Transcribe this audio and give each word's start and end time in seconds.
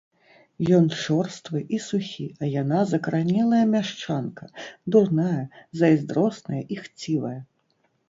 Ён 0.77 0.87
чорствы 1.01 1.61
і 1.77 1.79
сухі, 1.89 2.25
а 2.41 2.49
яна 2.61 2.79
закаранелая 2.93 3.61
мяшчанка, 3.75 4.43
дурная, 4.97 5.39
зайздросная 5.85 6.63
і 6.73 6.85
хцівая. 6.85 7.41